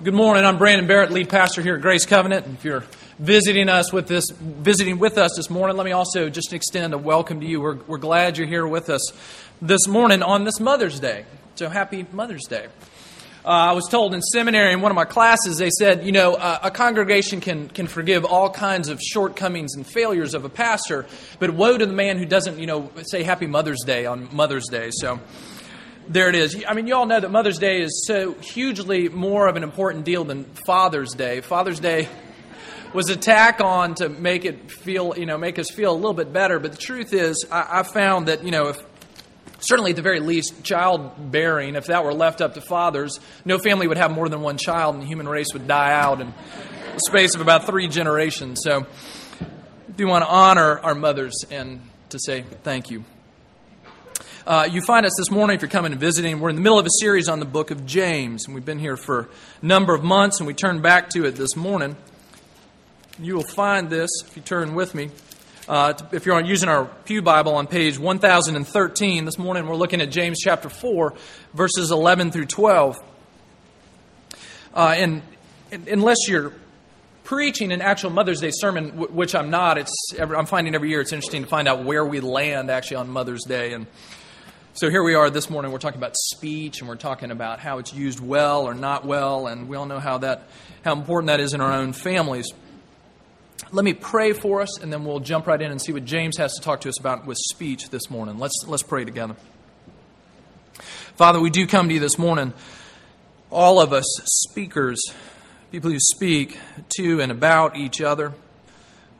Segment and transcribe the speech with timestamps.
[0.00, 0.44] Good morning.
[0.44, 2.46] I'm Brandon Barrett, lead pastor here at Grace Covenant.
[2.46, 2.84] If you're
[3.18, 6.98] visiting us with this, visiting with us this morning, let me also just extend a
[6.98, 7.60] welcome to you.
[7.60, 9.12] We're, we're glad you're here with us
[9.60, 11.24] this morning on this Mother's Day.
[11.56, 12.68] So happy Mother's Day.
[13.44, 16.34] Uh, I was told in seminary in one of my classes, they said, you know,
[16.34, 21.06] uh, a congregation can, can forgive all kinds of shortcomings and failures of a pastor,
[21.40, 24.68] but woe to the man who doesn't, you know, say Happy Mother's Day on Mother's
[24.68, 24.90] Day.
[24.92, 25.18] So
[26.08, 26.64] there it is.
[26.66, 30.04] I mean, you all know that Mother's Day is so hugely more of an important
[30.04, 31.40] deal than Father's Day.
[31.40, 32.08] Father's Day
[32.94, 36.14] was a tack on to make it feel, you know, make us feel a little
[36.14, 36.58] bit better.
[36.58, 38.82] But the truth is, I, I found that, you know, if
[39.60, 43.86] certainly at the very least, childbearing, if that were left up to fathers, no family
[43.86, 46.32] would have more than one child, and the human race would die out in
[46.94, 48.60] the space of about three generations.
[48.62, 48.86] So,
[49.94, 51.80] do want to honor our mothers and
[52.10, 53.04] to say thank you.
[54.48, 56.40] Uh, you find us this morning if you're coming and visiting.
[56.40, 58.78] We're in the middle of a series on the book of James, and we've been
[58.78, 59.28] here for
[59.60, 61.98] a number of months, and we turn back to it this morning.
[63.18, 65.10] You will find this if you turn with me.
[65.68, 70.10] Uh, if you're using our Pew Bible on page 1013, this morning we're looking at
[70.10, 71.12] James chapter 4,
[71.52, 72.96] verses 11 through 12.
[74.72, 75.20] Uh, and,
[75.70, 76.54] and unless you're
[77.24, 81.12] preaching an actual Mother's Day sermon, which I'm not, it's, I'm finding every year it's
[81.12, 83.74] interesting to find out where we land actually on Mother's Day.
[83.74, 83.86] And
[84.78, 85.72] so here we are this morning.
[85.72, 89.48] We're talking about speech, and we're talking about how it's used well or not well,
[89.48, 90.44] and we all know how that
[90.84, 92.46] how important that is in our own families.
[93.72, 96.36] Let me pray for us, and then we'll jump right in and see what James
[96.36, 98.38] has to talk to us about with speech this morning.
[98.38, 99.34] Let's let's pray together.
[101.16, 102.54] Father, we do come to you this morning,
[103.50, 104.06] all of us
[104.46, 105.02] speakers,
[105.72, 106.56] people who speak
[106.98, 108.32] to and about each other,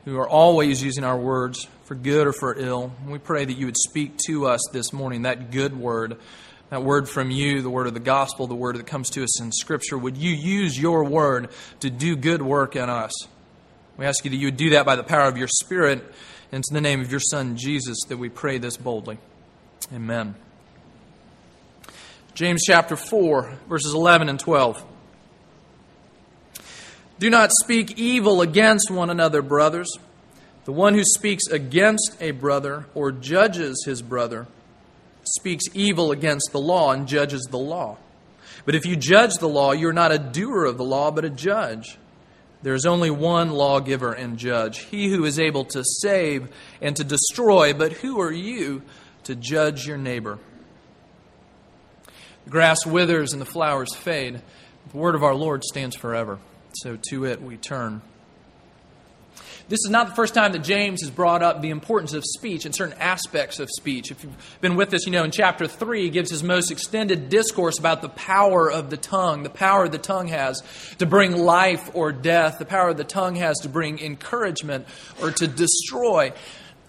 [0.05, 2.93] who are always using our words for good or for ill.
[3.07, 6.17] We pray that you would speak to us this morning, that good word,
[6.69, 9.41] that word from you, the word of the gospel, the word that comes to us
[9.41, 9.97] in Scripture.
[9.97, 13.11] Would you use your word to do good work in us?
[13.97, 16.03] We ask you that you would do that by the power of your Spirit.
[16.51, 19.17] And it's in the name of your Son, Jesus, that we pray this boldly.
[19.91, 20.35] Amen.
[22.35, 24.85] James chapter 4, verses 11 and 12.
[27.17, 29.97] Do not speak evil against one another, brothers.
[30.69, 34.45] The one who speaks against a brother or judges his brother
[35.23, 37.97] speaks evil against the law and judges the law.
[38.65, 41.29] But if you judge the law, you're not a doer of the law, but a
[41.31, 41.97] judge.
[42.61, 46.49] There is only one lawgiver and judge, he who is able to save
[46.83, 47.73] and to destroy.
[47.73, 48.83] But who are you
[49.23, 50.37] to judge your neighbor?
[52.45, 54.39] The grass withers and the flowers fade.
[54.91, 56.37] The word of our Lord stands forever.
[56.73, 58.03] So to it we turn.
[59.69, 62.65] This is not the first time that James has brought up the importance of speech
[62.65, 64.09] and certain aspects of speech.
[64.09, 67.29] If you've been with us, you know in chapter 3, he gives his most extended
[67.29, 70.63] discourse about the power of the tongue, the power the tongue has
[70.97, 74.87] to bring life or death, the power the tongue has to bring encouragement
[75.21, 76.33] or to destroy.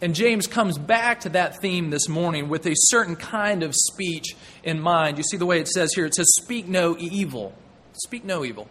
[0.00, 4.34] And James comes back to that theme this morning with a certain kind of speech
[4.64, 5.18] in mind.
[5.18, 7.52] You see the way it says here it says, Speak no evil.
[7.92, 8.70] Speak no evil.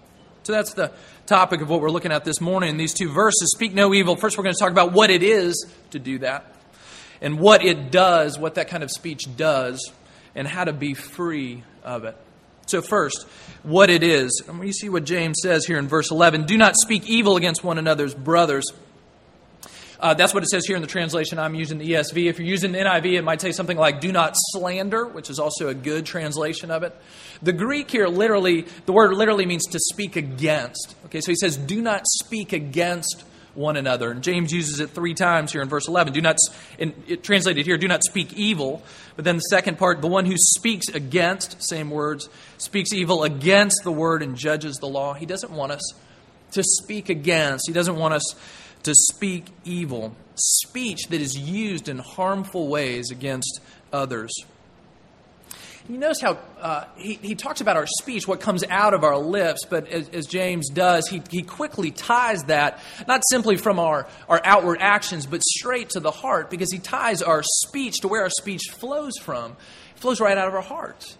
[0.49, 0.91] So that's the
[1.27, 3.51] topic of what we're looking at this morning in these two verses.
[3.53, 4.15] Speak no evil.
[4.15, 6.43] First, we're going to talk about what it is to do that,
[7.21, 9.91] and what it does, what that kind of speech does,
[10.33, 12.17] and how to be free of it.
[12.65, 13.27] So, first,
[13.61, 14.41] what it is.
[14.47, 17.63] And we see what James says here in verse 11 Do not speak evil against
[17.63, 18.65] one another's brothers.
[19.99, 22.29] Uh, that's what it says here in the translation I'm using, the ESV.
[22.29, 25.39] If you're using the NIV, it might say something like, do not slander, which is
[25.39, 26.95] also a good translation of it.
[27.41, 30.95] The Greek here literally, the word literally means to speak against.
[31.05, 34.11] Okay, so he says, do not speak against one another.
[34.11, 36.13] And James uses it three times here in verse 11.
[36.13, 36.37] Do not,
[36.77, 38.81] in, it translated here, do not speak evil.
[39.17, 43.81] But then the second part, the one who speaks against, same words, speaks evil against
[43.83, 45.13] the word and judges the law.
[45.13, 45.93] He doesn't want us
[46.51, 47.67] to speak against.
[47.67, 48.35] He doesn't want us
[48.83, 53.59] to speak evil, speech that is used in harmful ways against
[53.91, 54.31] others.
[55.89, 59.17] You notice how uh, he, he talks about our speech, what comes out of our
[59.17, 64.07] lips, but as, as James does, he, he quickly ties that not simply from our,
[64.27, 68.21] our outward actions, but straight to the heart, because he ties our speech to where
[68.21, 69.53] our speech flows from.
[69.95, 71.15] It flows right out of our heart.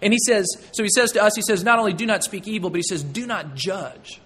[0.00, 2.46] And he says, so he says to us, he says, not only do not speak
[2.46, 4.20] evil, but he says, do not judge.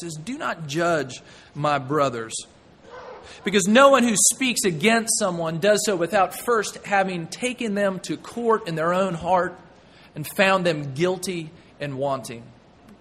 [0.00, 1.22] Says, Do not judge
[1.54, 2.34] my brothers.
[3.44, 8.16] Because no one who speaks against someone does so without first having taken them to
[8.16, 9.58] court in their own heart
[10.14, 11.50] and found them guilty
[11.80, 12.42] and wanting.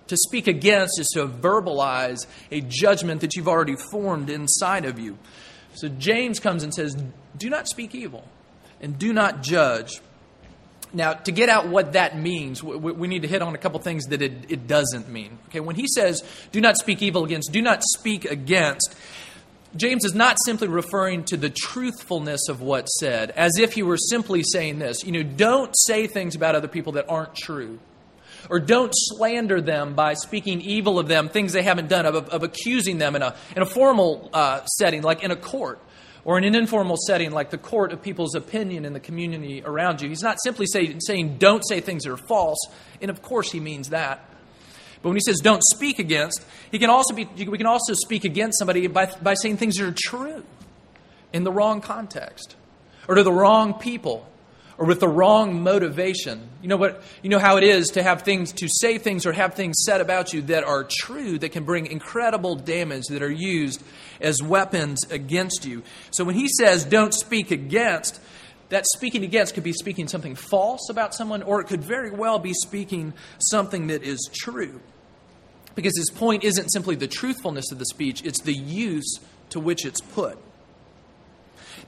[0.07, 5.17] To speak against is to verbalize a judgment that you've already formed inside of you.
[5.73, 6.95] So James comes and says,
[7.37, 8.27] Do not speak evil
[8.81, 10.01] and do not judge.
[10.95, 14.05] Now, to get out what that means, we need to hit on a couple things
[14.05, 15.37] that it, it, doesn't mean.
[15.49, 18.95] Okay, when he says, do not speak evil against, do not speak against,
[19.75, 23.97] James is not simply referring to the truthfulness of what's said, as if he were
[23.97, 25.03] simply saying this.
[25.03, 27.77] You know, don't say things about other people that aren't true.
[28.49, 32.43] Or don't slander them by speaking evil of them, things they haven't done, of, of
[32.43, 35.81] accusing them in a, in a formal uh, setting, like in a court
[36.25, 40.01] or in an informal setting like the court of people's opinion in the community around
[40.01, 40.09] you.
[40.09, 42.57] He's not simply say, saying, don't say things that are false,
[42.99, 44.27] and of course he means that.
[45.01, 48.25] But when he says don't speak against, he can also be, we can also speak
[48.25, 50.43] against somebody by, by saying things that are true
[51.31, 52.55] in the wrong context
[53.07, 54.27] or to the wrong people
[54.77, 56.49] or with the wrong motivation.
[56.61, 59.31] You know what you know how it is to have things to say things or
[59.31, 63.31] have things said about you that are true that can bring incredible damage that are
[63.31, 63.83] used
[64.21, 65.83] as weapons against you.
[66.11, 68.19] So when he says don't speak against,
[68.69, 72.39] that speaking against could be speaking something false about someone or it could very well
[72.39, 74.79] be speaking something that is true.
[75.75, 79.19] Because his point isn't simply the truthfulness of the speech, it's the use
[79.49, 80.37] to which it's put.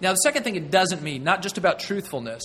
[0.01, 2.43] Now, the second thing it doesn't mean, not just about truthfulness,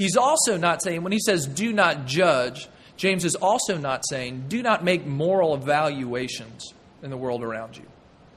[0.00, 4.46] He's also not saying, when he says do not judge, James is also not saying
[4.48, 6.72] do not make moral evaluations
[7.02, 7.84] in the world around you.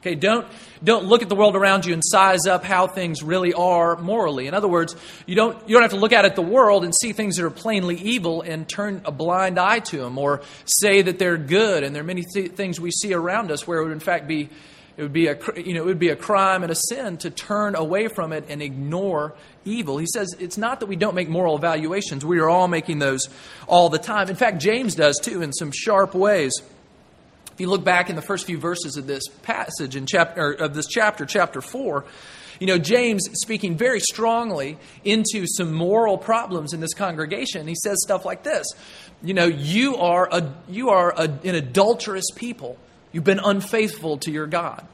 [0.04, 0.46] Okay, don't,
[0.84, 4.48] don't look at the world around you and size up how things really are morally.
[4.48, 6.94] In other words, you don't, you don't have to look out at the world and
[6.94, 11.04] see things that are plainly evil and turn a blind eye to them or say
[11.04, 11.86] that they're good.
[11.86, 14.28] And there are many th- things we see around us where it would, in fact,
[14.28, 14.50] be
[14.98, 17.32] it would be a, you know, it would be a crime and a sin to
[17.32, 19.34] turn away from it and ignore
[19.64, 19.98] evil.
[19.98, 22.26] He says it's not that we don't make moral evaluations.
[22.26, 23.30] We are all making those
[23.68, 24.30] all the time.
[24.30, 26.62] In fact, James does too in some sharp ways.
[27.54, 30.74] If you look back in the first few verses of this passage in chapter of
[30.74, 32.04] this chapter, chapter 4,
[32.60, 37.68] you know, James speaking very strongly into some moral problems in this congregation.
[37.68, 38.66] He says stuff like this.
[39.22, 42.78] You know, you are a, you are a, an adulterous people.
[43.12, 44.88] You've been unfaithful to your God.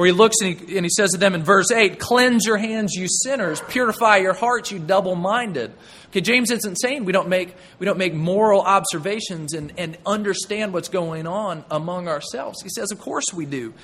[0.00, 2.56] Or he looks and he, and he says to them in verse 8, Cleanse your
[2.56, 3.60] hands, you sinners.
[3.68, 5.74] Purify your hearts, you double minded.
[6.06, 10.72] Okay, James isn't saying we don't make, we don't make moral observations and, and understand
[10.72, 12.62] what's going on among ourselves.
[12.62, 13.74] He says, Of course we do.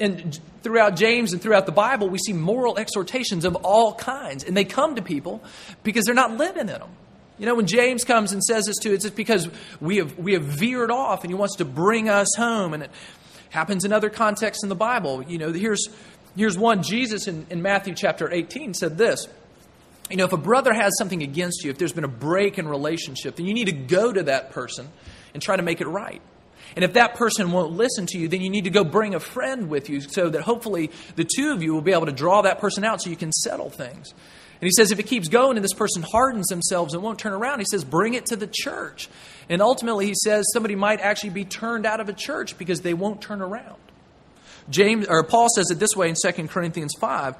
[0.00, 4.42] And throughout James and throughout the Bible, we see moral exhortations of all kinds.
[4.42, 5.40] And they come to people
[5.84, 6.88] because they're not living in them.
[7.38, 9.48] You know, when James comes and says this to us, it's because
[9.80, 12.74] we have, we have veered off and he wants to bring us home.
[12.74, 12.90] And it
[13.50, 15.22] happens in other contexts in the Bible.
[15.22, 15.88] You know, here's,
[16.36, 19.28] here's one Jesus in, in Matthew chapter 18 said this.
[20.08, 22.66] You know, if a brother has something against you, if there's been a break in
[22.66, 24.88] relationship, then you need to go to that person
[25.34, 26.20] and try to make it right.
[26.76, 29.20] And if that person won't listen to you, then you need to go bring a
[29.20, 32.42] friend with you so that hopefully the two of you will be able to draw
[32.42, 34.14] that person out so you can settle things.
[34.60, 37.32] And he says if it keeps going and this person hardens themselves and won't turn
[37.32, 39.08] around, he says bring it to the church.
[39.48, 42.94] And ultimately, he says somebody might actually be turned out of a church because they
[42.94, 43.76] won't turn around.
[44.68, 47.36] James or Paul says it this way in 2 Corinthians 5.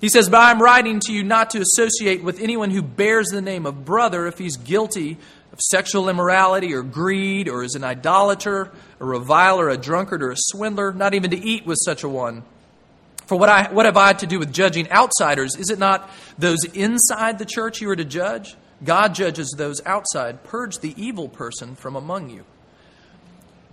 [0.00, 3.42] He says, But I'm writing to you not to associate with anyone who bears the
[3.42, 5.18] name of brother if he's guilty
[5.52, 10.36] of sexual immorality or greed or is an idolater, a reviler, a drunkard, or a
[10.36, 12.42] swindler, not even to eat with such a one.
[13.26, 15.56] For what, I, what have I to do with judging outsiders?
[15.56, 18.56] Is it not those inside the church you are to judge?
[18.84, 20.42] God judges those outside.
[20.44, 22.44] Purge the evil person from among you.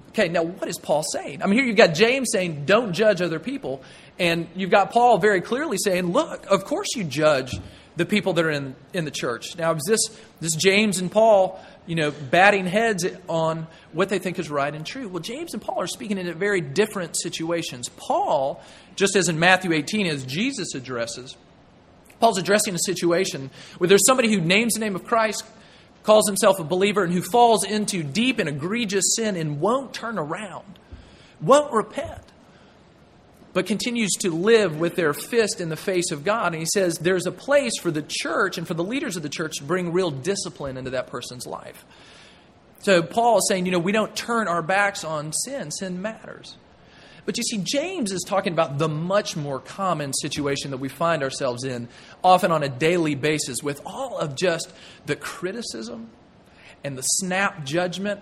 [0.10, 1.41] Okay, now what is Paul saying?
[1.41, 3.82] I mean, here you've got James saying, don't judge other people.
[4.18, 7.60] And you've got Paul very clearly saying, look, of course you judge
[8.00, 9.58] the people that are in, in the church.
[9.58, 10.00] Now, is this,
[10.39, 14.86] this James and Paul, you know, batting heads on what they think is right and
[14.86, 15.10] true?
[15.10, 17.89] Well, James and Paul are speaking in very different situations.
[17.89, 18.63] Paul
[18.96, 21.36] just as in Matthew 18, as Jesus addresses,
[22.22, 25.44] Paul's addressing a situation where there's somebody who names the name of Christ,
[26.03, 30.18] calls himself a believer, and who falls into deep and egregious sin and won't turn
[30.18, 30.79] around,
[31.41, 32.24] won't repent,
[33.53, 36.53] but continues to live with their fist in the face of God.
[36.53, 39.29] And he says there's a place for the church and for the leaders of the
[39.29, 41.86] church to bring real discipline into that person's life.
[42.79, 45.72] So Paul is saying, you know, we don't turn our backs on sin.
[45.72, 46.58] Sin matters.
[47.25, 51.22] But you see, James is talking about the much more common situation that we find
[51.22, 51.88] ourselves in,
[52.24, 54.74] often on a daily basis, with all of just
[55.06, 56.10] the criticism
[56.84, 58.22] and the snap judgment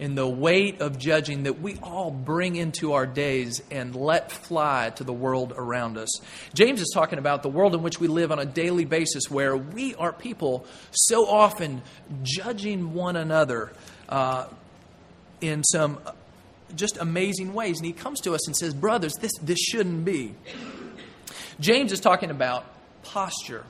[0.00, 4.90] and the weight of judging that we all bring into our days and let fly
[4.96, 6.20] to the world around us.
[6.54, 9.56] James is talking about the world in which we live on a daily basis, where
[9.56, 11.82] we are people so often
[12.22, 13.72] judging one another
[14.08, 14.46] uh,
[15.40, 15.98] in some
[16.76, 17.78] just amazing ways.
[17.78, 20.34] And he comes to us and says, Brothers, this, this shouldn't be.
[21.60, 22.64] James is talking about
[23.02, 23.64] posture.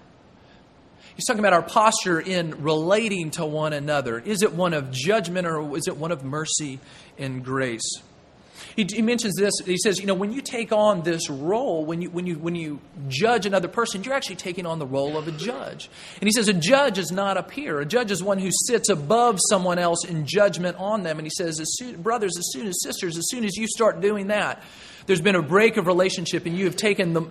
[1.19, 4.21] He's talking about our posture in relating to one another.
[4.21, 6.79] Is it one of judgment or is it one of mercy
[7.19, 8.01] and grace?
[8.77, 9.53] He, he, mentions this.
[9.67, 12.55] He says, you know, when you take on this role, when you, when, you, when
[12.55, 15.91] you judge another person, you're actually taking on the role of a judge.
[16.21, 17.81] And he says, a judge is not a peer.
[17.81, 21.19] A judge is one who sits above someone else in judgment on them.
[21.19, 24.01] And he says, as soon, brothers, as soon as sisters, as soon as you start
[24.01, 24.63] doing that,
[25.07, 27.29] there's been a break of relationship and you have taken the,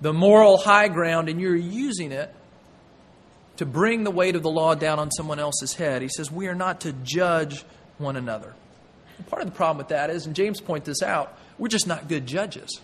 [0.00, 2.32] the moral high ground and you're using it
[3.56, 6.02] to bring the weight of the law down on someone else's head.
[6.02, 7.64] He says, we are not to judge
[7.98, 8.54] one another.
[9.18, 11.86] And part of the problem with that is, and James points this out, we're just
[11.86, 12.80] not good judges.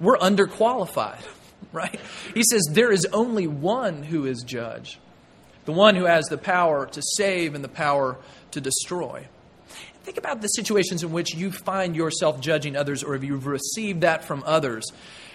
[0.00, 1.24] We're underqualified,
[1.72, 1.98] right?
[2.34, 4.98] He says there is only one who is judge,
[5.64, 8.16] the one who has the power to save and the power
[8.52, 9.26] to destroy.
[10.04, 14.00] Think about the situations in which you find yourself judging others or if you've received
[14.00, 14.84] that from others.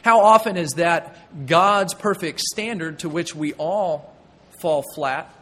[0.04, 1.16] How often is that
[1.48, 4.14] God's perfect standard to which we all
[4.60, 5.34] fall flat?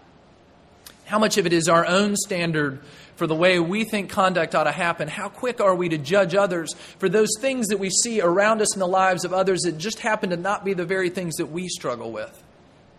[1.05, 2.79] How much of it is our own standard
[3.15, 5.07] for the way we think conduct ought to happen?
[5.07, 8.75] How quick are we to judge others for those things that we see around us
[8.75, 11.47] in the lives of others that just happen to not be the very things that
[11.47, 12.43] we struggle with?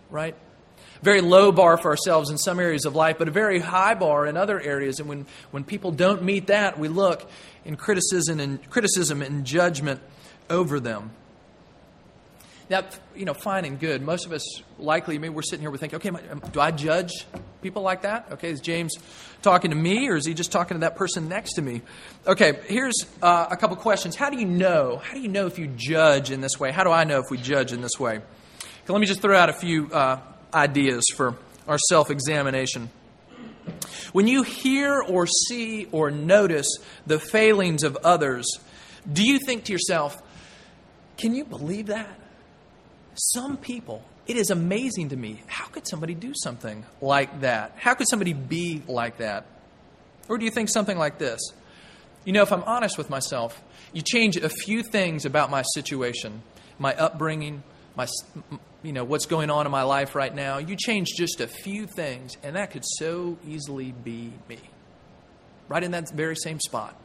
[0.09, 0.35] Right?
[1.01, 4.25] Very low bar for ourselves in some areas of life, but a very high bar
[4.25, 4.99] in other areas.
[4.99, 7.29] And when, when people don't meet that, we look
[7.65, 9.99] in criticism and criticism and judgment
[10.49, 11.11] over them.
[12.69, 12.83] Now,
[13.15, 14.01] you know, fine and good.
[14.01, 16.11] Most of us likely, maybe we're sitting here, we think, okay,
[16.51, 17.25] do I judge
[17.61, 18.27] people like that?
[18.33, 18.93] Okay, is James
[19.41, 21.81] talking to me or is he just talking to that person next to me?
[22.25, 24.15] Okay, here's uh, a couple questions.
[24.15, 24.97] How do you know?
[24.97, 26.71] How do you know if you judge in this way?
[26.71, 28.17] How do I know if we judge in this way?
[28.17, 30.19] Okay, let me just throw out a few uh,
[30.53, 31.35] ideas for
[31.69, 32.89] our self examination.
[34.11, 36.67] When you hear or see or notice
[37.05, 38.45] the failings of others,
[39.11, 40.21] do you think to yourself,
[41.17, 42.26] can you believe that?
[43.17, 45.41] Some people, it is amazing to me.
[45.47, 47.73] How could somebody do something like that?
[47.75, 49.47] How could somebody be like that?
[50.29, 51.39] Or do you think something like this?
[52.25, 53.59] You know, if I'm honest with myself,
[53.91, 56.43] you change a few things about my situation,
[56.77, 57.63] my upbringing,
[57.95, 58.07] my,
[58.83, 60.59] you know, what's going on in my life right now.
[60.59, 64.59] You change just a few things, and that could so easily be me.
[65.69, 66.95] Right in that very same spot.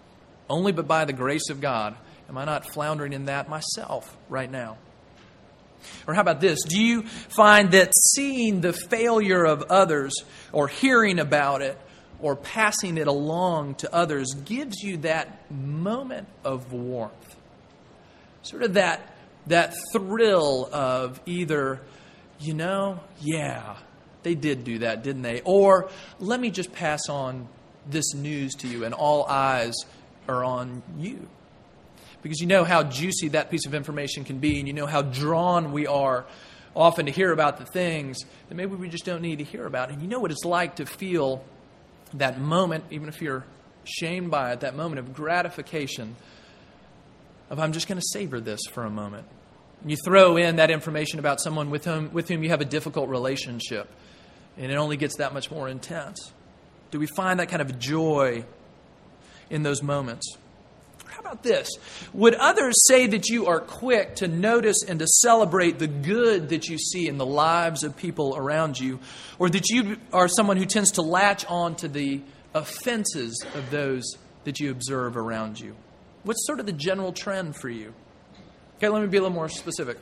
[0.50, 1.96] Only but by the grace of God
[2.28, 4.76] am I not floundering in that myself right now.
[6.06, 6.62] Or how about this?
[6.62, 10.12] Do you find that seeing the failure of others
[10.52, 11.78] or hearing about it
[12.20, 17.36] or passing it along to others gives you that moment of warmth?
[18.42, 19.14] Sort of that,
[19.46, 21.80] that thrill of either,
[22.40, 23.76] you know, yeah,
[24.22, 25.42] they did do that, didn't they?
[25.44, 27.48] Or let me just pass on
[27.88, 29.74] this news to you, and all eyes
[30.28, 31.28] are on you
[32.22, 35.02] because you know how juicy that piece of information can be, and you know how
[35.02, 36.24] drawn we are
[36.74, 39.90] often to hear about the things that maybe we just don't need to hear about.
[39.90, 41.44] And you know what it's like to feel
[42.14, 43.44] that moment, even if you're
[43.84, 46.16] shamed by it, that moment of gratification
[47.50, 49.26] of I'm just going to savor this for a moment.
[49.82, 52.66] And you throw in that information about someone with whom, with whom you have a
[52.66, 53.90] difficult relationship,
[54.56, 56.32] and it only gets that much more intense.
[56.90, 58.44] Do we find that kind of joy
[59.50, 60.36] in those moments?
[61.32, 61.68] About this?
[62.12, 66.68] Would others say that you are quick to notice and to celebrate the good that
[66.68, 69.00] you see in the lives of people around you?
[69.38, 72.20] Or that you are someone who tends to latch on to the
[72.54, 74.04] offenses of those
[74.44, 75.74] that you observe around you?
[76.24, 77.94] What's sort of the general trend for you?
[78.76, 79.98] Okay, let me be a little more specific.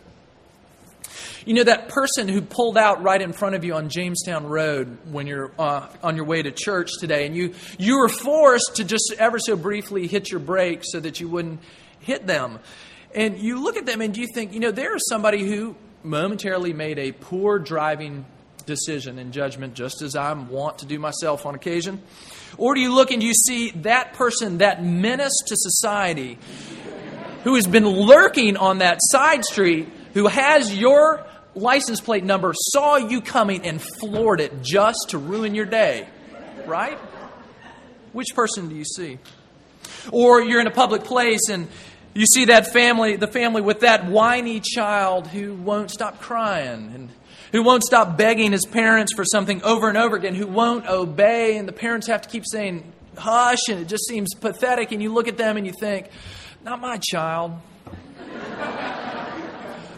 [1.45, 4.99] You know that person who pulled out right in front of you on Jamestown Road
[5.11, 8.85] when you're uh, on your way to church today, and you, you were forced to
[8.85, 11.61] just ever so briefly hit your brakes so that you wouldn't
[12.01, 12.59] hit them.
[13.15, 16.99] And you look at them and you think, you know, there's somebody who momentarily made
[16.99, 18.25] a poor driving
[18.67, 22.01] decision and judgment, just as I want to do myself on occasion?
[22.57, 26.39] Or do you look and you see that person, that menace to society,
[27.45, 31.25] who has been lurking on that side street, who has your
[31.55, 36.09] license plate number saw you coming and floored it just to ruin your day,
[36.67, 36.99] right?
[38.13, 39.19] Which person do you see?
[40.13, 41.69] Or you're in a public place and
[42.15, 47.09] you see that family, the family with that whiny child who won't stop crying and
[47.53, 51.57] who won't stop begging his parents for something over and over again, who won't obey,
[51.57, 54.93] and the parents have to keep saying, hush, and it just seems pathetic.
[54.93, 56.09] And you look at them and you think,
[56.65, 57.53] not my child.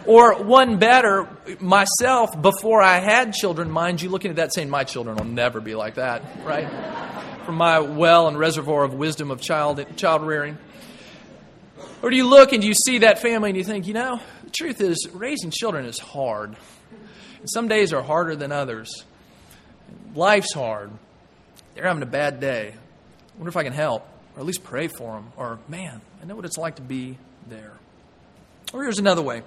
[0.07, 1.29] Or one better,
[1.61, 5.61] myself, before I had children, mind you, looking at that saying, my children will never
[5.61, 6.69] be like that, right?
[7.45, 10.59] From my well and reservoir of wisdom of child, child rearing.
[12.03, 14.51] Or do you look and you see that family and you think, you know, the
[14.51, 16.57] truth is, raising children is hard.
[17.45, 19.05] Some days are harder than others.
[20.15, 20.91] Life's hard.
[21.75, 22.75] They're having a bad day.
[22.75, 25.33] I wonder if I can help, or at least pray for them.
[25.37, 27.19] Or, man, I know what it's like to be
[27.49, 27.73] there.
[28.73, 29.43] Or here's another way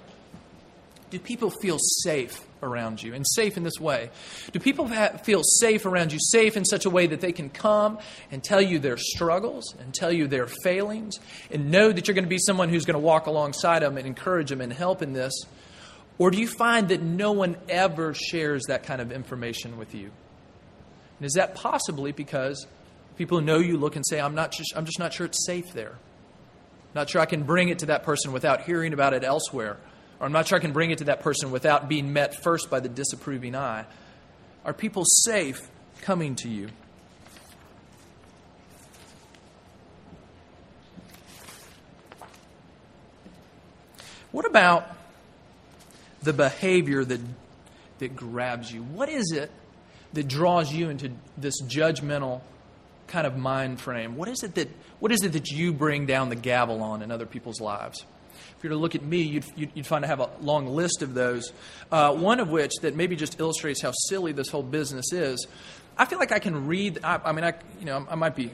[1.10, 3.14] Do people feel safe around you?
[3.14, 4.10] And safe in this way.
[4.52, 4.88] Do people
[5.22, 7.98] feel safe around you, safe in such a way that they can come
[8.30, 11.18] and tell you their struggles and tell you their failings
[11.50, 14.06] and know that you're going to be someone who's going to walk alongside them and
[14.06, 15.32] encourage them and help in this?
[16.18, 20.10] Or do you find that no one ever shares that kind of information with you?
[21.18, 22.66] And is that possibly because
[23.16, 25.44] people who know you look and say, I'm, not just, I'm just not sure it's
[25.46, 25.96] safe there?
[26.94, 29.76] Not sure I can bring it to that person without hearing about it elsewhere.
[30.18, 32.70] Or I'm not sure I can bring it to that person without being met first
[32.70, 33.84] by the disapproving eye.
[34.64, 35.68] Are people safe
[36.02, 36.68] coming to you?
[44.32, 44.90] What about
[46.22, 47.20] the behavior that,
[48.00, 48.82] that grabs you?
[48.82, 49.50] What is it
[50.12, 52.40] that draws you into this judgmental
[53.06, 54.16] kind of mind frame?
[54.16, 54.68] What is it that,
[54.98, 58.04] what is it that you bring down the gavel on in other people's lives?
[58.56, 60.66] If you were to look at me, you'd, you'd, you'd find I have a long
[60.66, 61.52] list of those.
[61.90, 65.46] Uh, one of which that maybe just illustrates how silly this whole business is.
[65.98, 67.00] I feel like I can read.
[67.02, 68.50] I, I mean, I you know I might be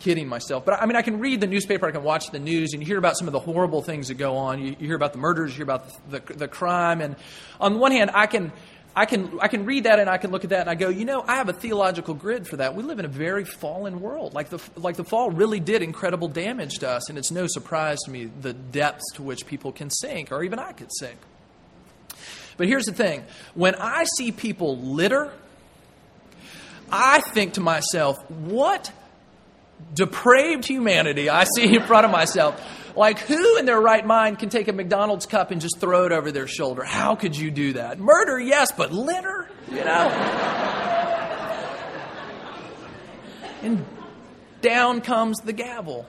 [0.00, 2.72] kidding myself, but I mean I can read the newspaper, I can watch the news,
[2.72, 4.60] and you hear about some of the horrible things that go on.
[4.60, 7.16] You, you hear about the murders, you hear about the, the, the crime, and
[7.60, 8.52] on the one hand, I can
[8.96, 10.88] I can, I can read that and I can look at that and I go,
[10.88, 12.76] you know, I have a theological grid for that.
[12.76, 14.34] We live in a very fallen world.
[14.34, 17.98] Like the, like the fall really did incredible damage to us, and it's no surprise
[18.04, 21.18] to me the depths to which people can sink, or even I could sink.
[22.56, 23.24] But here's the thing
[23.54, 25.32] when I see people litter,
[26.90, 28.92] I think to myself, what
[29.94, 32.60] depraved humanity I see in front of myself.
[32.96, 36.12] Like, who in their right mind can take a McDonald's cup and just throw it
[36.12, 36.84] over their shoulder?
[36.84, 37.98] How could you do that?
[37.98, 39.48] Murder, yes, but litter?
[39.70, 40.54] You know?
[43.62, 43.84] and
[44.60, 46.06] down comes the gavel.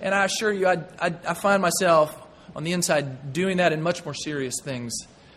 [0.00, 2.14] And I assure you, I, I, I, find myself
[2.54, 4.94] on the inside doing that in much more serious things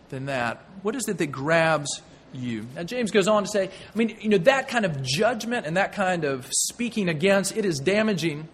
[0.09, 0.63] than that.
[0.81, 2.01] What is it that grabs
[2.33, 2.65] you?
[2.75, 5.77] Now, James goes on to say, I mean, you know, that kind of judgment and
[5.77, 8.47] that kind of speaking against, it is damaging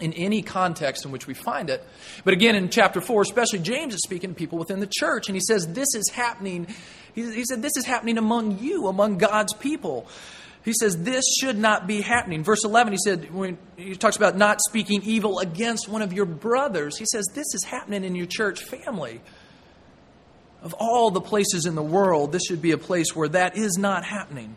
[0.00, 1.86] in any context in which we find it.
[2.24, 5.36] But again, in chapter 4, especially, James is speaking to people within the church, and
[5.36, 6.66] he says, This is happening.
[7.14, 10.08] He, he said, This is happening among you, among God's people.
[10.64, 12.42] He says, This should not be happening.
[12.44, 16.26] Verse 11, he said, when he talks about not speaking evil against one of your
[16.26, 19.20] brothers, he says, This is happening in your church family.
[20.62, 23.76] Of all the places in the world, this should be a place where that is
[23.76, 24.54] not happening.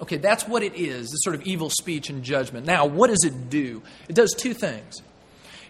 [0.00, 2.64] Okay, that's what it is, this sort of evil speech and judgment.
[2.64, 3.82] Now, what does it do?
[4.08, 5.02] It does two things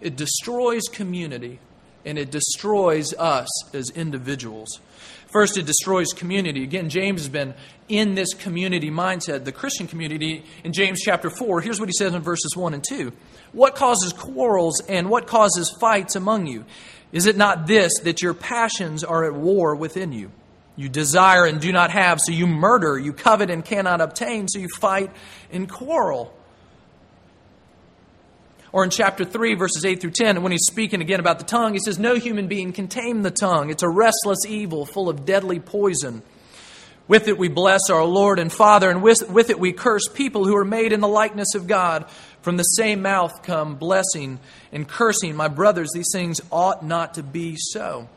[0.00, 1.58] it destroys community
[2.04, 4.80] and it destroys us as individuals.
[5.30, 6.64] First, it destroys community.
[6.64, 7.54] Again, James has been
[7.88, 11.60] in this community mindset, the Christian community, in James chapter 4.
[11.60, 13.12] Here's what he says in verses 1 and 2
[13.52, 16.64] What causes quarrels and what causes fights among you?
[17.12, 20.30] Is it not this, that your passions are at war within you?
[20.76, 22.98] You desire and do not have, so you murder.
[22.98, 25.10] You covet and cannot obtain, so you fight
[25.52, 26.34] and quarrel.
[28.72, 31.72] Or in chapter 3, verses 8 through 10, when he's speaking again about the tongue,
[31.72, 33.70] he says, No human being can tame the tongue.
[33.70, 36.22] It's a restless evil full of deadly poison.
[37.08, 40.44] With it we bless our Lord and Father, and with, with it we curse people
[40.44, 42.08] who are made in the likeness of God.
[42.42, 44.38] From the same mouth come blessing
[44.70, 45.34] and cursing.
[45.34, 48.08] My brothers, these things ought not to be so.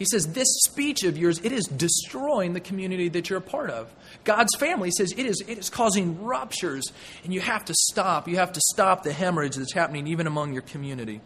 [0.00, 3.68] He says, This speech of yours, it is destroying the community that you're a part
[3.68, 3.94] of.
[4.24, 6.90] God's family says it is, it is causing ruptures,
[7.22, 8.26] and you have to stop.
[8.26, 11.20] You have to stop the hemorrhage that's happening even among your community.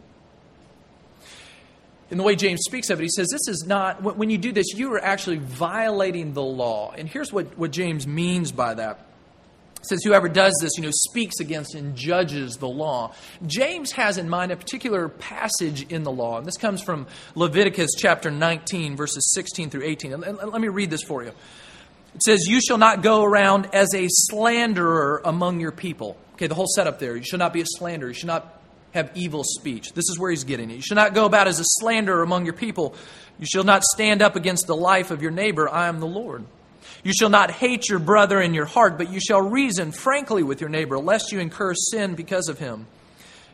[2.11, 4.51] In the way James speaks of it, he says, This is not, when you do
[4.51, 6.93] this, you are actually violating the law.
[6.99, 9.07] And here's what, what James means by that
[9.87, 13.13] says whoever does this, you know, speaks against and judges the law.
[13.47, 17.91] James has in mind a particular passage in the law, and this comes from Leviticus
[17.97, 20.13] chapter 19, verses 16 through 18.
[20.13, 21.33] And let me read this for you.
[22.15, 26.17] It says, You shall not go around as a slanderer among your people.
[26.35, 27.17] Okay, the whole setup there.
[27.17, 28.09] You should not be a slanderer.
[28.09, 28.61] You should not
[28.93, 29.93] have evil speech.
[29.93, 30.75] This is where he's getting it.
[30.75, 32.95] You should not go about as a slanderer among your people.
[33.39, 35.69] You shall not stand up against the life of your neighbor.
[35.69, 36.45] I am the Lord.
[37.03, 40.61] You shall not hate your brother in your heart, but you shall reason frankly with
[40.61, 42.87] your neighbor, lest you incur sin because of him.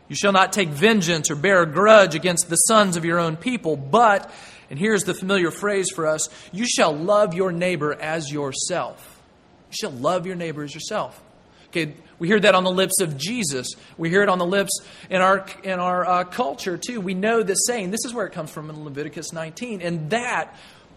[0.07, 3.37] You shall not take vengeance or bear a grudge against the sons of your own
[3.37, 4.29] people, but,
[4.69, 9.21] and here's the familiar phrase for us, you shall love your neighbor as yourself.
[9.69, 11.21] You shall love your neighbor as yourself.
[11.69, 13.69] Okay, we hear that on the lips of Jesus.
[13.97, 16.99] We hear it on the lips in our in our uh, culture too.
[16.99, 17.91] We know this saying.
[17.91, 20.53] This is where it comes from in Leviticus 19, and that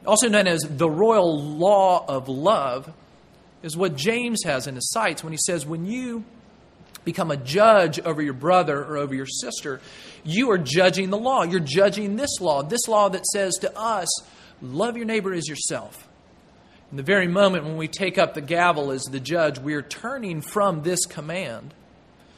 [0.07, 2.93] also known as the royal law of love,
[3.62, 6.25] is what James has in his sights when he says, when you
[7.05, 9.81] become a judge over your brother or over your sister,
[10.23, 11.43] you are judging the law.
[11.43, 14.09] You're judging this law, this law that says to us,
[14.61, 16.09] love your neighbor as yourself.
[16.90, 19.83] In the very moment when we take up the gavel as the judge, we are
[19.83, 21.75] turning from this command.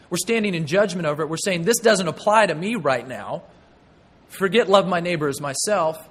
[0.08, 1.28] We're standing in judgment over it.
[1.28, 3.42] We're saying, This doesn't apply to me right now.
[4.28, 6.08] Forget love my neighbor as myself.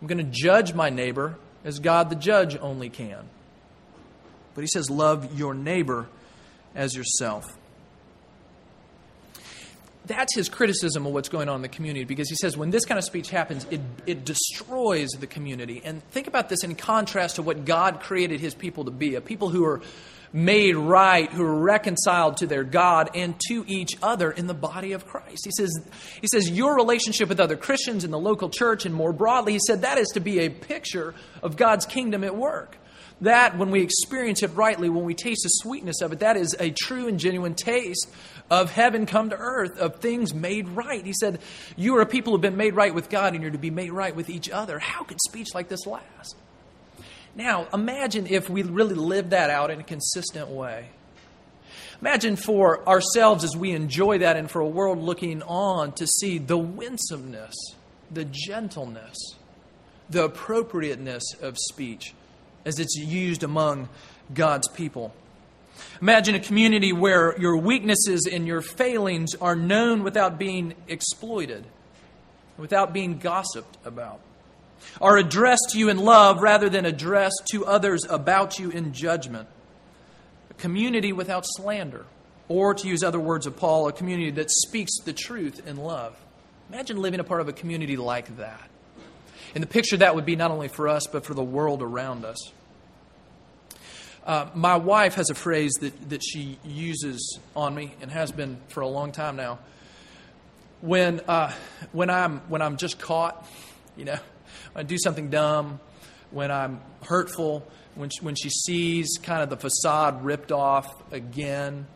[0.00, 3.28] I'm going to judge my neighbor as God the judge only can.
[4.54, 6.08] But he says, Love your neighbor
[6.74, 7.56] as yourself.
[10.06, 12.84] That's his criticism of what's going on in the community because he says when this
[12.84, 15.82] kind of speech happens, it, it destroys the community.
[15.84, 19.20] And think about this in contrast to what God created his people to be a
[19.20, 19.80] people who are
[20.32, 24.92] made right, who are reconciled to their God and to each other in the body
[24.92, 25.44] of Christ.
[25.44, 25.80] He says,
[26.20, 29.60] he says, Your relationship with other Christians in the local church and more broadly, he
[29.66, 32.76] said, that is to be a picture of God's kingdom at work.
[33.22, 36.56] That, when we experience it rightly, when we taste the sweetness of it, that is
[36.58, 38.08] a true and genuine taste
[38.50, 41.04] of heaven come to earth, of things made right.
[41.04, 41.40] He said,
[41.76, 43.70] You are a people who have been made right with God, and you're to be
[43.70, 44.78] made right with each other.
[44.78, 46.34] How could speech like this last?
[47.34, 50.88] Now, imagine if we really lived that out in a consistent way.
[52.00, 56.38] Imagine for ourselves as we enjoy that, and for a world looking on to see
[56.38, 57.54] the winsomeness,
[58.10, 59.16] the gentleness,
[60.08, 62.14] the appropriateness of speech
[62.64, 63.88] as it's used among
[64.32, 65.14] God's people.
[66.00, 71.64] Imagine a community where your weaknesses and your failings are known without being exploited,
[72.56, 74.20] without being gossiped about,
[75.00, 79.48] are addressed to you in love rather than addressed to others about you in judgment.
[80.50, 82.06] A community without slander,
[82.48, 86.16] or to use other words of Paul, a community that speaks the truth in love.
[86.68, 88.68] Imagine living a part of a community like that.
[89.54, 92.24] And the picture that would be not only for us, but for the world around
[92.24, 92.52] us.
[94.24, 98.58] Uh, my wife has a phrase that, that she uses on me and has been
[98.68, 99.58] for a long time now.
[100.82, 101.52] When, uh,
[101.92, 103.46] when, I'm, when I'm just caught,
[103.96, 104.18] you know,
[104.74, 105.80] I do something dumb,
[106.30, 111.86] when I'm hurtful, when she, when she sees kind of the facade ripped off again,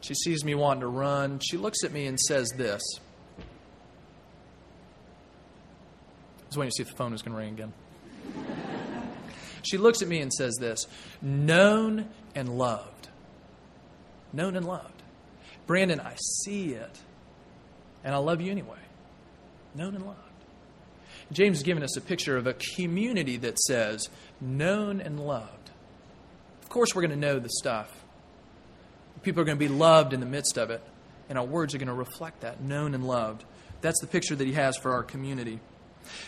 [0.00, 2.82] she sees me wanting to run, she looks at me and says this.
[3.38, 3.42] I
[6.48, 7.72] was waiting to see if the phone was going to ring again.
[9.62, 10.86] she looks at me and says this
[11.20, 13.08] known and loved.
[14.32, 15.02] Known and loved.
[15.66, 16.98] Brandon, I see it,
[18.04, 18.78] and I love you anyway.
[19.74, 20.27] Known and loved.
[21.32, 24.08] James has given us a picture of a community that says,
[24.40, 25.70] known and loved.
[26.62, 28.04] Of course, we're going to know the stuff.
[29.22, 30.82] People are going to be loved in the midst of it,
[31.28, 33.44] and our words are going to reflect that, known and loved.
[33.80, 35.60] That's the picture that he has for our community.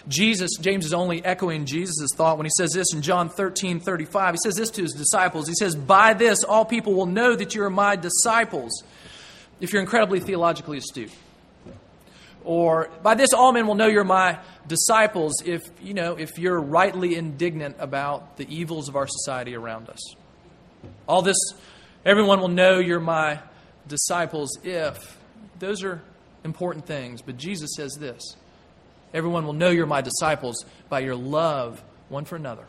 [0.09, 4.35] Jesus, James is only echoing Jesus' thought when he says this in John 13 35.
[4.35, 5.49] He says this to his disciples.
[5.49, 8.83] He says, By this, all people will know that you are my disciples,
[9.61, 11.13] if you're incredibly theologically astute.
[12.45, 16.61] Or, by this, all men will know you're my disciples if, you know, if you're
[16.61, 20.15] rightly indignant about the evils of our society around us.
[21.07, 21.37] All this,
[22.05, 23.41] everyone will know you're my
[23.87, 25.19] disciples if.
[25.59, 26.01] Those are
[26.45, 27.21] important things.
[27.23, 28.37] But Jesus says this
[29.13, 32.65] Everyone will know you're my disciples by your love one for another.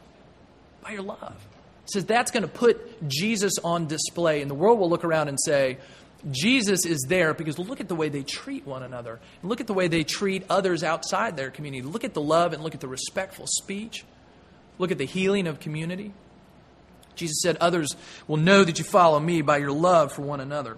[0.81, 1.35] By your love.
[1.85, 5.37] Says that's going to put Jesus on display, and the world will look around and
[5.43, 5.77] say,
[6.29, 9.19] Jesus is there because look at the way they treat one another.
[9.41, 11.81] Look at the way they treat others outside their community.
[11.81, 14.05] Look at the love and look at the respectful speech.
[14.77, 16.13] Look at the healing of community.
[17.15, 17.95] Jesus said, Others
[18.27, 20.77] will know that you follow me by your love for one another.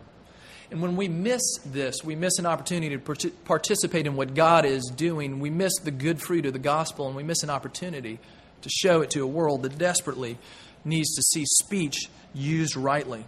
[0.72, 4.92] And when we miss this, we miss an opportunity to participate in what God is
[4.96, 5.40] doing.
[5.40, 8.20] We miss the good fruit of the gospel, and we miss an opportunity
[8.62, 10.38] to show it to a world that desperately
[10.84, 13.26] needs to see speech used rightly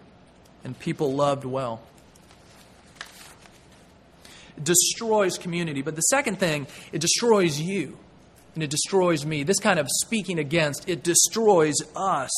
[0.64, 1.82] and people loved well.
[4.62, 5.82] Destroys community.
[5.82, 7.98] But the second thing, it destroys you
[8.54, 9.44] and it destroys me.
[9.44, 12.32] This kind of speaking against, it destroys us.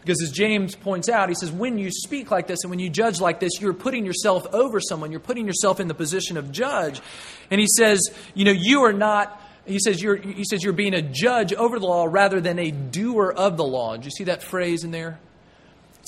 [0.00, 2.88] Because as James points out, he says, when you speak like this and when you
[2.88, 5.10] judge like this, you're putting yourself over someone.
[5.10, 7.02] You're putting yourself in the position of judge.
[7.50, 8.00] And he says,
[8.34, 9.42] you know, you are not.
[9.66, 12.70] He says, you're, he says you're being a judge over the law rather than a
[12.70, 13.96] doer of the law.
[13.98, 15.18] Do you see that phrase in there?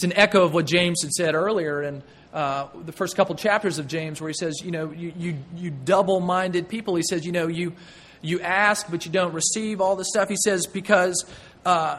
[0.00, 3.78] It's an echo of what James had said earlier in uh, the first couple chapters
[3.78, 6.96] of James, where he says, you know, you, you, you double minded people.
[6.96, 7.74] He says, you know, you,
[8.22, 10.30] you ask, but you don't receive all this stuff.
[10.30, 11.26] He says, because
[11.66, 11.98] uh,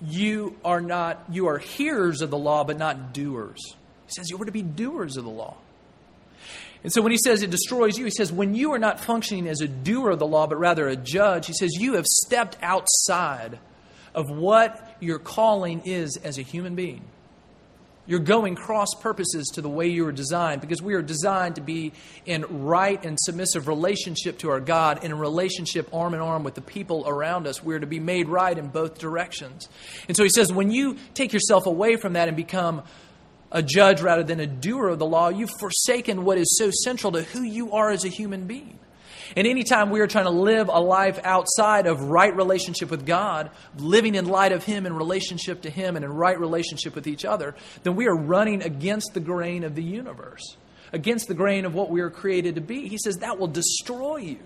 [0.00, 3.60] you are not, you are hearers of the law, but not doers.
[4.06, 5.58] He says, you were to be doers of the law.
[6.82, 9.46] And so when he says it destroys you, he says, when you are not functioning
[9.46, 12.56] as a doer of the law, but rather a judge, he says, you have stepped
[12.62, 13.58] outside
[14.14, 17.04] of what your calling is as a human being.
[18.06, 21.60] You're going cross purposes to the way you were designed because we are designed to
[21.60, 21.92] be
[22.26, 26.54] in right and submissive relationship to our God, in a relationship arm in arm with
[26.54, 27.62] the people around us.
[27.62, 29.68] We're to be made right in both directions.
[30.08, 32.82] And so he says, when you take yourself away from that and become
[33.52, 37.12] a judge rather than a doer of the law, you've forsaken what is so central
[37.12, 38.78] to who you are as a human being.
[39.36, 43.50] And anytime we are trying to live a life outside of right relationship with God,
[43.76, 47.24] living in light of Him in relationship to Him and in right relationship with each
[47.24, 50.56] other, then we are running against the grain of the universe,
[50.92, 52.88] against the grain of what we are created to be.
[52.88, 54.40] He says that will destroy you.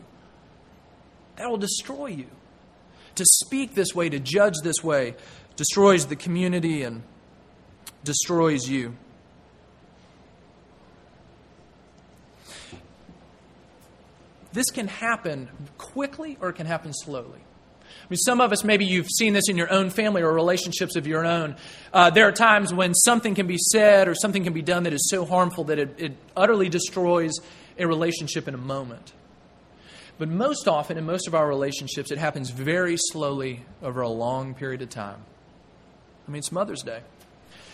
[1.36, 2.26] That will destroy you.
[3.16, 5.14] To speak this way, to judge this way,
[5.56, 7.02] destroys the community and
[8.02, 8.96] destroys you.
[14.54, 17.40] This can happen quickly or it can happen slowly.
[17.40, 20.94] I mean, some of us, maybe you've seen this in your own family or relationships
[20.94, 21.56] of your own.
[21.92, 24.92] Uh, there are times when something can be said or something can be done that
[24.92, 27.32] is so harmful that it, it utterly destroys
[27.78, 29.12] a relationship in a moment.
[30.18, 34.54] But most often, in most of our relationships, it happens very slowly over a long
[34.54, 35.18] period of time.
[36.28, 37.00] I mean, it's Mother's Day.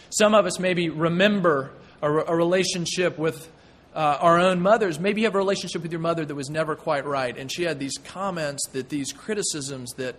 [0.08, 3.50] Some of us maybe remember a, a relationship with
[3.94, 5.00] uh, our own mothers.
[5.00, 7.64] Maybe you have a relationship with your mother that was never quite right, and she
[7.64, 10.16] had these comments, that these criticisms that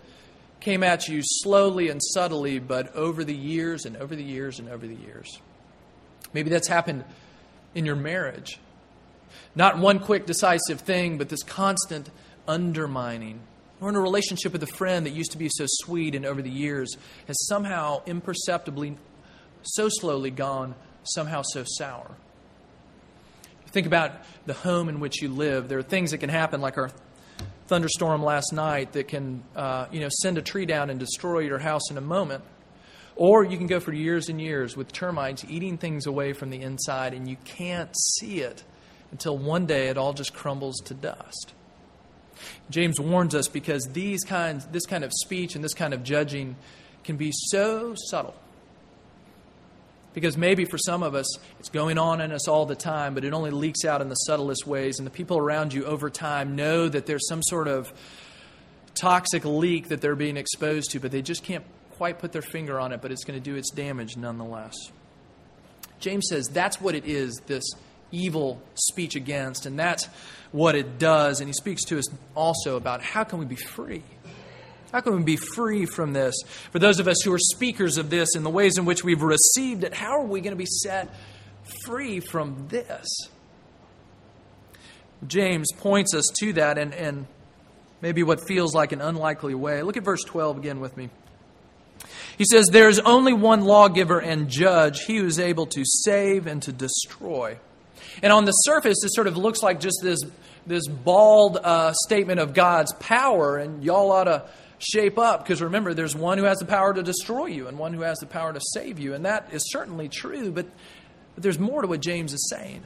[0.60, 4.70] came at you slowly and subtly, but over the years and over the years and
[4.70, 5.40] over the years.
[6.34, 7.04] Maybe that's happened
[7.74, 8.60] in your marriage.
[9.56, 12.10] Not one quick, decisive thing, but this constant
[12.48, 13.42] undermining.
[13.82, 16.42] Or in a relationship with a friend that used to be so sweet and over
[16.42, 16.96] the years
[17.28, 18.98] has somehow imperceptibly,
[19.64, 22.12] so slowly gone, somehow so sour.
[23.72, 24.12] Think about
[24.46, 25.70] the home in which you live.
[25.70, 26.92] There are things that can happen, like our
[27.68, 31.60] thunderstorm last night, that can uh, you know, send a tree down and destroy your
[31.60, 32.44] house in a moment.
[33.16, 36.62] Or you can go for years and years with termites eating things away from the
[36.62, 38.64] inside, and you can't see it
[39.12, 41.54] until one day it all just crumbles to dust.
[42.70, 46.56] James warns us because these kinds, this kind of speech and this kind of judging
[47.04, 48.36] can be so subtle
[50.14, 51.28] because maybe for some of us,
[51.60, 54.16] it's going on in us all the time, but it only leaks out in the
[54.16, 55.00] subtlest ways.
[55.00, 57.92] And the people around you over time know that there's some sort of
[58.94, 62.80] toxic leak that they're being exposed to, but they just can't quite put their finger
[62.80, 64.76] on it, but it's going to do its damage nonetheless.
[66.00, 67.64] James says that's what it is, this
[68.12, 70.10] evil speech against, and that's
[70.52, 71.40] what it does.
[71.40, 74.04] And he speaks to us also about how can we be free?
[74.92, 76.36] How can we be free from this?
[76.72, 79.22] For those of us who are speakers of this and the ways in which we've
[79.22, 81.14] received it, how are we going to be set
[81.86, 83.08] free from this?
[85.28, 87.28] James points us to that in, in
[88.02, 89.82] maybe what feels like an unlikely way.
[89.82, 91.10] Look at verse 12 again with me.
[92.38, 96.48] He says, There is only one lawgiver and judge, he who is able to save
[96.48, 97.58] and to destroy.
[98.24, 100.20] And on the surface, it sort of looks like just this,
[100.66, 104.44] this bald uh, statement of God's power, and y'all ought to
[104.82, 107.94] shape up because remember, there's one who has the power to destroy you and one
[107.94, 109.14] who has the power to save you.
[109.14, 110.66] And that is certainly true, but,
[111.36, 112.86] but there's more to what James is saying.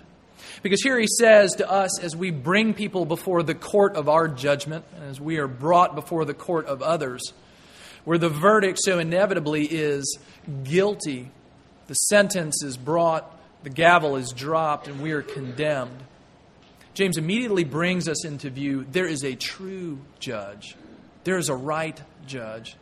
[0.62, 4.28] Because here he says to us, as we bring people before the court of our
[4.28, 7.34] judgment, as we are brought before the court of others,
[8.04, 10.18] where the verdict so inevitably is
[10.64, 11.32] guilty,
[11.88, 13.32] the sentence is brought,
[13.64, 16.04] the gavel is dropped, and we are condemned.
[16.94, 20.76] James immediately brings us into view there is a true judge
[21.26, 22.78] there is a right judge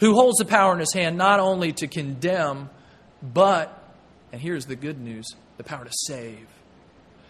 [0.00, 2.70] who holds the power in his hand not only to condemn,
[3.22, 3.94] but,
[4.32, 6.46] and here's the good news the power to save,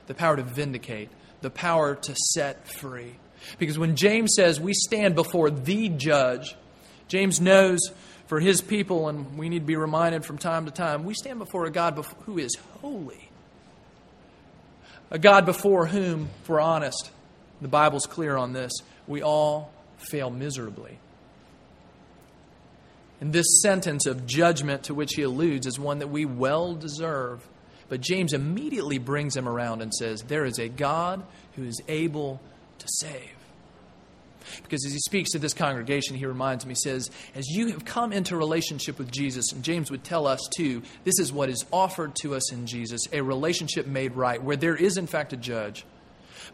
[0.08, 1.08] the power to vindicate,
[1.40, 3.14] the power to set free.
[3.58, 6.56] Because when James says we stand before the judge,
[7.08, 7.80] James knows
[8.26, 11.38] for his people, and we need to be reminded from time to time, we stand
[11.38, 13.28] before a God who is holy.
[15.10, 17.10] A God before whom, if we're honest,
[17.60, 18.72] the Bible's clear on this,
[19.06, 20.98] we all fail miserably.
[23.20, 27.46] And this sentence of judgment to which he alludes is one that we well deserve.
[27.88, 31.22] But James immediately brings him around and says, There is a God
[31.54, 32.40] who is able
[32.78, 33.30] to save.
[34.62, 37.84] Because as he speaks to this congregation, he reminds me, he says, As you have
[37.84, 41.64] come into relationship with Jesus, and James would tell us too, this is what is
[41.72, 45.36] offered to us in Jesus a relationship made right, where there is in fact a
[45.36, 45.84] judge,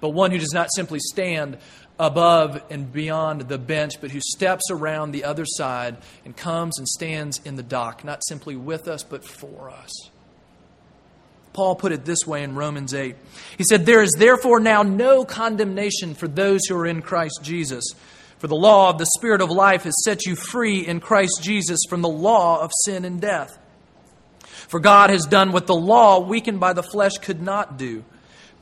[0.01, 1.59] but one who does not simply stand
[1.99, 6.89] above and beyond the bench, but who steps around the other side and comes and
[6.89, 9.93] stands in the dock, not simply with us, but for us.
[11.53, 13.15] Paul put it this way in Romans 8.
[13.59, 17.85] He said, There is therefore now no condemnation for those who are in Christ Jesus.
[18.39, 21.81] For the law of the Spirit of life has set you free in Christ Jesus
[21.89, 23.59] from the law of sin and death.
[24.69, 28.05] For God has done what the law, weakened by the flesh, could not do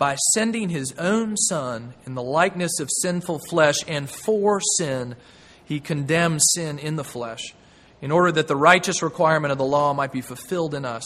[0.01, 5.15] by sending his own Son in the likeness of sinful flesh, and for sin,
[5.63, 7.55] he condemned sin in the flesh,
[8.01, 11.05] in order that the righteous requirement of the law might be fulfilled in us,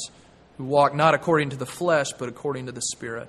[0.59, 3.29] who walk not according to the flesh, but according to the Spirit.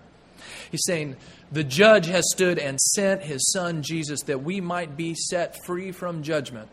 [0.69, 1.15] He's saying,
[1.51, 5.91] The judge has stood and sent his son Jesus that we might be set free
[5.91, 6.69] from judgment.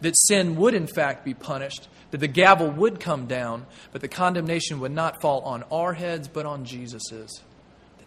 [0.00, 4.08] That sin would, in fact, be punished, that the gavel would come down, but the
[4.08, 7.42] condemnation would not fall on our heads, but on Jesus's.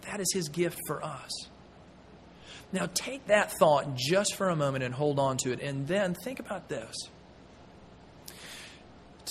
[0.04, 1.32] That is his gift for us.
[2.74, 6.14] Now, take that thought just for a moment and hold on to it, and then
[6.14, 6.96] think about this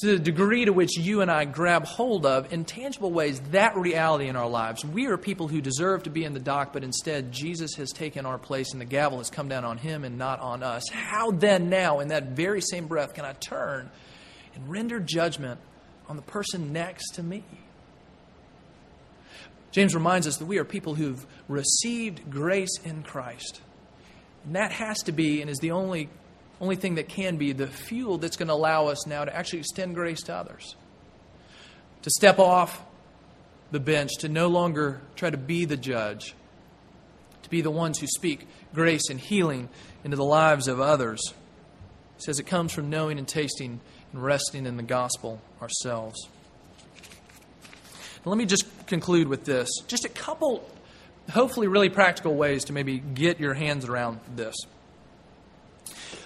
[0.01, 3.77] to the degree to which you and I grab hold of, in tangible ways, that
[3.77, 4.83] reality in our lives.
[4.85, 8.25] We are people who deserve to be in the dock, but instead Jesus has taken
[8.25, 10.89] our place and the gavel has come down on him and not on us.
[10.91, 13.91] How then, now, in that very same breath, can I turn
[14.55, 15.61] and render judgment
[16.09, 17.45] on the person next to me?
[19.73, 23.61] James reminds us that we are people who've received grace in Christ.
[24.45, 26.09] And that has to be and is the only
[26.61, 29.61] only thing that can be the fuel that's going to allow us now to actually
[29.61, 30.77] extend grace to others.
[32.03, 32.83] To step off
[33.71, 36.35] the bench, to no longer try to be the judge,
[37.43, 39.69] to be the ones who speak grace and healing
[40.05, 41.21] into the lives of others.
[42.17, 43.81] He says it comes from knowing and tasting
[44.13, 46.29] and resting in the gospel ourselves.
[48.25, 49.69] Let me just conclude with this.
[49.87, 50.69] Just a couple,
[51.31, 54.55] hopefully, really practical ways to maybe get your hands around this.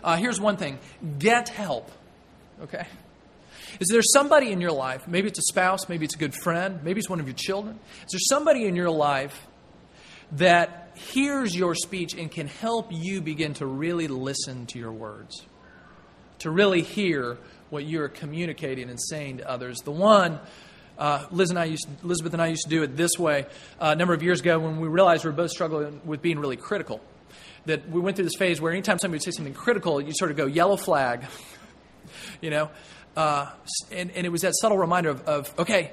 [0.02, 0.78] Uh, here's one thing
[1.18, 1.90] get help,
[2.62, 2.86] okay?
[3.80, 6.80] Is there somebody in your life, maybe it's a spouse, maybe it's a good friend,
[6.82, 7.78] maybe it's one of your children?
[8.04, 9.46] Is there somebody in your life
[10.32, 15.42] that hears your speech and can help you begin to really listen to your words?
[16.40, 17.38] To really hear
[17.70, 19.78] what you're communicating and saying to others?
[19.78, 20.38] The one
[20.98, 23.46] uh, Liz and I used, Elizabeth and I used to do it this way
[23.80, 26.38] uh, a number of years ago when we realized we were both struggling with being
[26.38, 27.00] really critical
[27.66, 30.30] that we went through this phase where anytime somebody would say something critical, you sort
[30.30, 31.24] of go, yellow flag,
[32.40, 32.70] you know?
[33.16, 33.50] Uh,
[33.90, 35.92] and, and it was that subtle reminder of, of, okay,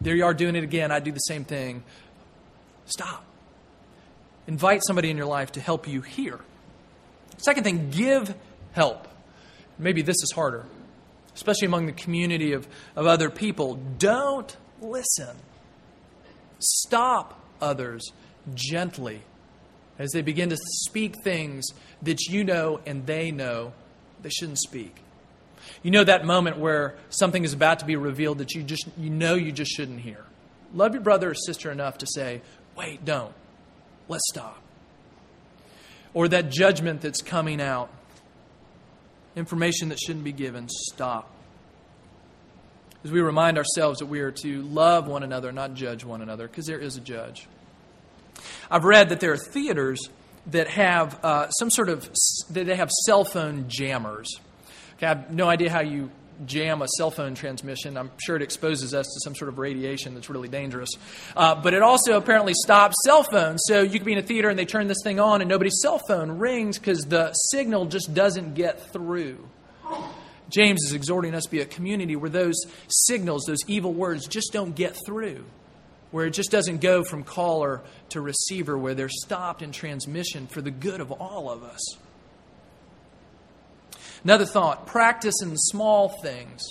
[0.00, 0.90] there you are doing it again.
[0.90, 1.82] I do the same thing.
[2.86, 3.24] Stop.
[4.46, 6.40] Invite somebody in your life to help you hear.
[7.38, 8.34] Second thing, give
[8.72, 9.08] help.
[9.78, 10.64] Maybe this is harder,
[11.34, 12.66] especially among the community of,
[12.96, 13.78] of other people.
[13.98, 15.36] Don't listen.
[16.58, 18.12] Stop others
[18.54, 19.22] gently
[19.98, 21.66] as they begin to speak things
[22.02, 23.72] that you know and they know
[24.22, 24.96] they shouldn't speak.
[25.82, 29.10] You know that moment where something is about to be revealed that you just you
[29.10, 30.24] know you just shouldn't hear.
[30.74, 32.42] Love your brother or sister enough to say,
[32.76, 33.34] "Wait, don't.
[34.08, 34.60] Let's stop."
[36.14, 37.90] Or that judgment that's coming out,
[39.36, 41.30] information that shouldn't be given, stop.
[43.04, 46.46] As we remind ourselves that we are to love one another, not judge one another,
[46.46, 47.48] because there is a judge.
[48.70, 50.08] I've read that there are theaters
[50.46, 52.08] that have uh, some sort of
[52.50, 54.28] that they have cell phone jammers.
[54.96, 56.10] Okay, I have no idea how you
[56.46, 57.96] jam a cell phone transmission.
[57.96, 60.90] I'm sure it exposes us to some sort of radiation that's really dangerous.
[61.36, 63.62] Uh, but it also apparently stops cell phones.
[63.66, 65.80] So you could be in a theater and they turn this thing on and nobody's
[65.80, 69.38] cell phone rings because the signal just doesn't get through.
[70.48, 72.56] James is exhorting us to be a community where those
[72.88, 75.44] signals, those evil words, just don't get through
[76.12, 80.60] where it just doesn't go from caller to receiver, where they're stopped in transmission for
[80.60, 81.80] the good of all of us.
[84.24, 86.62] Another thought practice in small things.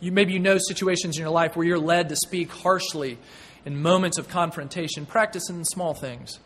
[0.00, 3.18] You, maybe you know situations in your life where you're led to speak harshly
[3.64, 5.06] in moments of confrontation.
[5.06, 6.38] Practice in small things.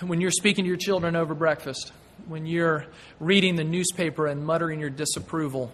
[0.00, 1.92] When you're speaking to your children over breakfast,
[2.26, 2.84] when you're
[3.20, 5.72] reading the newspaper and muttering your disapproval,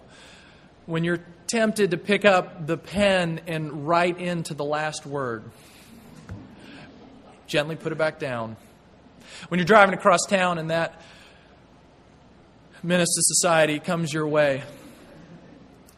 [0.85, 5.43] when you're tempted to pick up the pen and write into the last word,
[7.47, 8.55] gently put it back down.
[9.49, 11.01] When you're driving across town and that
[12.85, 14.63] menace to society comes your way,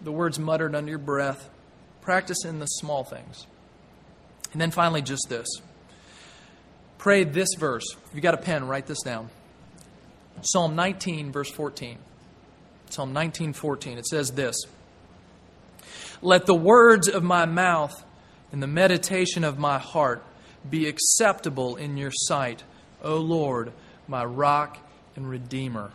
[0.01, 1.49] the words muttered under your breath,
[2.01, 3.45] practice in the small things.
[4.53, 5.47] And then finally, just this.
[6.97, 7.83] Pray this verse.
[8.09, 9.29] If you got a pen, write this down.
[10.41, 11.97] Psalm 19, verse 14.
[12.89, 13.97] Psalm 19, 14.
[13.97, 14.55] It says this.
[16.21, 18.03] Let the words of my mouth
[18.51, 20.23] and the meditation of my heart
[20.67, 22.63] be acceptable in your sight,
[23.03, 23.73] O Lord,
[24.07, 24.77] my rock
[25.15, 25.91] and redeemer.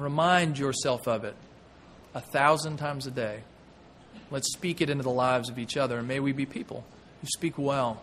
[0.00, 1.36] Remind yourself of it
[2.14, 3.40] a thousand times a day.
[4.30, 6.86] Let's speak it into the lives of each other, and may we be people
[7.20, 8.02] who speak well.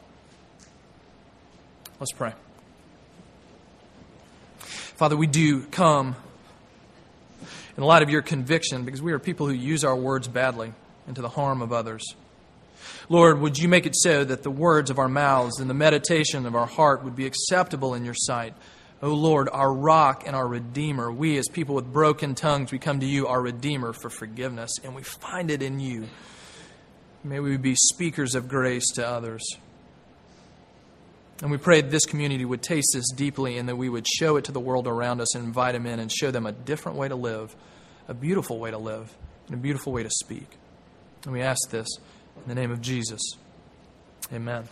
[1.99, 2.33] Let's pray.
[4.59, 6.15] Father, we do come
[7.75, 10.73] in light of your conviction because we are people who use our words badly
[11.07, 12.03] and to the harm of others.
[13.09, 16.45] Lord, would you make it so that the words of our mouths and the meditation
[16.45, 18.53] of our heart would be acceptable in your sight?
[19.01, 21.11] O Lord, our rock and our redeemer.
[21.11, 24.95] We, as people with broken tongues, we come to you, our redeemer, for forgiveness, and
[24.95, 26.07] we find it in you.
[27.23, 29.43] May we be speakers of grace to others.
[31.41, 34.37] And we pray that this community would taste this deeply and that we would show
[34.37, 36.97] it to the world around us and invite them in and show them a different
[36.97, 37.55] way to live,
[38.07, 40.47] a beautiful way to live, and a beautiful way to speak.
[41.23, 41.87] And we ask this
[42.37, 43.21] in the name of Jesus.
[44.33, 44.67] Amen.